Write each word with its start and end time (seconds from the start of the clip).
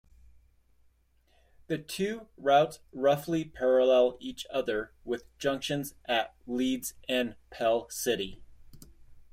The 1.67 1.77
two 1.77 2.27
routes 2.35 2.79
roughly 2.91 3.45
parallel 3.45 4.17
each 4.19 4.47
other, 4.49 4.93
with 5.05 5.25
junctions 5.37 5.93
at 6.07 6.33
Leeds 6.47 6.95
and 7.07 7.35
Pell 7.51 7.87
City. 7.91 8.41